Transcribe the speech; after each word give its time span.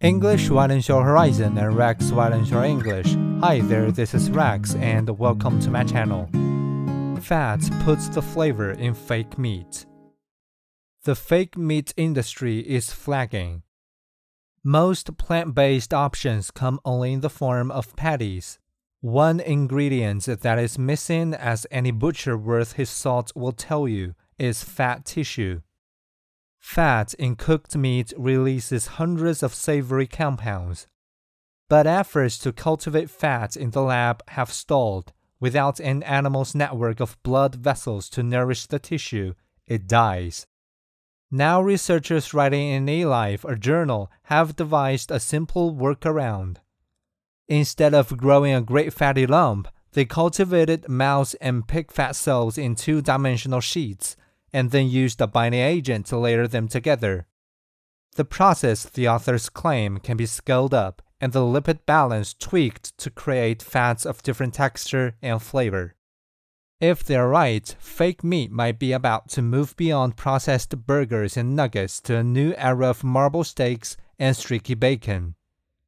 English 0.00 0.48
widens 0.48 0.86
horizon 0.86 1.58
and 1.58 1.76
Rex 1.76 2.12
widens 2.12 2.52
English. 2.52 3.16
Hi 3.40 3.58
there, 3.62 3.90
this 3.90 4.14
is 4.14 4.30
Rex 4.30 4.76
and 4.76 5.10
welcome 5.18 5.58
to 5.58 5.70
my 5.70 5.82
channel. 5.82 6.28
Fat 7.20 7.68
puts 7.82 8.08
the 8.08 8.22
flavor 8.22 8.70
in 8.70 8.94
fake 8.94 9.36
meat. 9.36 9.86
The 11.02 11.16
fake 11.16 11.58
meat 11.58 11.92
industry 11.96 12.60
is 12.60 12.92
flagging. 12.92 13.64
Most 14.62 15.16
plant 15.16 15.56
based 15.56 15.92
options 15.92 16.52
come 16.52 16.78
only 16.84 17.14
in 17.14 17.20
the 17.20 17.28
form 17.28 17.72
of 17.72 17.96
patties. 17.96 18.60
One 19.00 19.40
ingredient 19.40 20.26
that 20.26 20.60
is 20.60 20.78
missing, 20.78 21.34
as 21.34 21.66
any 21.72 21.90
butcher 21.90 22.38
worth 22.38 22.74
his 22.74 22.88
salt 22.88 23.32
will 23.34 23.50
tell 23.50 23.88
you, 23.88 24.14
is 24.38 24.62
fat 24.62 25.04
tissue. 25.04 25.62
Fat 26.58 27.14
in 27.14 27.36
cooked 27.36 27.76
meat 27.76 28.12
releases 28.16 28.98
hundreds 28.98 29.42
of 29.42 29.54
savory 29.54 30.06
compounds. 30.06 30.86
But 31.68 31.86
efforts 31.86 32.38
to 32.38 32.52
cultivate 32.52 33.10
fat 33.10 33.56
in 33.56 33.70
the 33.70 33.82
lab 33.82 34.22
have 34.28 34.52
stalled. 34.52 35.12
Without 35.40 35.78
an 35.80 36.02
animal's 36.02 36.54
network 36.54 37.00
of 37.00 37.22
blood 37.22 37.54
vessels 37.54 38.08
to 38.10 38.22
nourish 38.22 38.66
the 38.66 38.78
tissue, 38.78 39.34
it 39.66 39.86
dies. 39.86 40.46
Now, 41.30 41.60
researchers 41.60 42.32
writing 42.32 42.68
in 42.68 42.86
eLife, 42.86 43.44
a 43.44 43.54
journal, 43.54 44.10
have 44.24 44.56
devised 44.56 45.10
a 45.10 45.20
simple 45.20 45.74
workaround. 45.74 46.56
Instead 47.46 47.94
of 47.94 48.16
growing 48.16 48.54
a 48.54 48.62
great 48.62 48.92
fatty 48.92 49.26
lump, 49.26 49.68
they 49.92 50.04
cultivated 50.04 50.88
mouse 50.88 51.34
and 51.34 51.68
pig 51.68 51.92
fat 51.92 52.16
cells 52.16 52.58
in 52.58 52.74
two 52.74 53.00
dimensional 53.00 53.60
sheets 53.60 54.16
and 54.52 54.70
then 54.70 54.88
used 54.88 55.20
a 55.20 55.26
binding 55.26 55.60
agent 55.60 56.06
to 56.06 56.18
layer 56.18 56.46
them 56.46 56.68
together. 56.68 57.26
The 58.16 58.24
process, 58.24 58.84
the 58.84 59.08
authors 59.08 59.48
claim, 59.48 59.98
can 59.98 60.16
be 60.16 60.26
scaled 60.26 60.74
up 60.74 61.02
and 61.20 61.32
the 61.32 61.40
lipid 61.40 61.80
balance 61.86 62.34
tweaked 62.34 62.96
to 62.98 63.10
create 63.10 63.62
fats 63.62 64.06
of 64.06 64.22
different 64.22 64.54
texture 64.54 65.16
and 65.20 65.42
flavor. 65.42 65.94
If 66.80 67.02
they're 67.02 67.28
right, 67.28 67.74
fake 67.80 68.22
meat 68.22 68.52
might 68.52 68.78
be 68.78 68.92
about 68.92 69.28
to 69.30 69.42
move 69.42 69.76
beyond 69.76 70.16
processed 70.16 70.86
burgers 70.86 71.36
and 71.36 71.56
nuggets 71.56 72.00
to 72.02 72.16
a 72.16 72.22
new 72.22 72.54
era 72.56 72.90
of 72.90 73.02
marble 73.02 73.42
steaks 73.42 73.96
and 74.18 74.36
streaky 74.36 74.74
bacon. 74.74 75.34